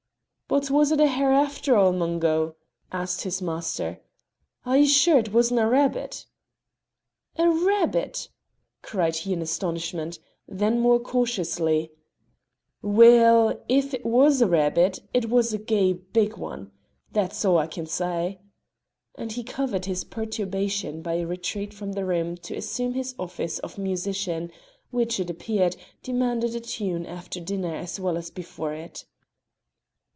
"But 0.53 0.69
was 0.69 0.91
it 0.91 0.99
a 0.99 1.07
hare 1.07 1.31
after 1.31 1.75
a', 1.75 1.93
Mungo?" 1.93 2.57
asked 2.91 3.21
his 3.21 3.41
master. 3.41 4.01
"Are 4.65 4.77
ye 4.79 4.85
sure 4.85 5.17
it 5.17 5.31
wasna 5.31 5.65
a 5.65 5.69
rabbit?" 5.69 6.25
"A 7.37 7.49
rabbit!" 7.49 8.27
cried 8.81 9.15
he 9.15 9.31
in 9.31 9.41
astonishment; 9.41 10.19
then 10.49 10.81
more 10.81 10.99
cautiously, 10.99 11.93
"Weel, 12.81 13.63
if 13.69 13.93
it 13.93 14.05
was 14.05 14.41
a 14.41 14.45
rabbit, 14.45 14.99
it 15.13 15.29
was 15.29 15.53
a 15.53 15.57
gey 15.57 15.93
big 15.93 16.37
ane, 16.37 16.69
that's 17.13 17.45
a' 17.45 17.51
I 17.55 17.65
can 17.67 17.85
say," 17.85 18.41
and 19.15 19.31
he 19.31 19.43
covered 19.45 19.85
his 19.85 20.03
perturbation 20.03 21.01
by 21.01 21.13
a 21.13 21.25
retreat 21.25 21.73
from 21.73 21.93
the 21.93 22.03
room 22.03 22.35
to 22.35 22.55
resume 22.55 22.93
his 22.93 23.15
office 23.17 23.59
of 23.59 23.77
musician, 23.77 24.51
which, 24.89 25.17
it 25.17 25.29
appeared, 25.29 25.77
demanded 26.03 26.53
a 26.55 26.59
tune 26.59 27.05
after 27.05 27.39
dinner 27.39 27.73
as 27.73 28.01
well 28.01 28.17
as 28.17 28.29
before 28.29 28.73
it. 28.73 29.05